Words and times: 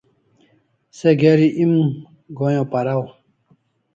Se 0.97 1.09
geri 1.19 1.47
em 1.63 1.73
goyon 2.37 2.65
paraw 2.71 3.01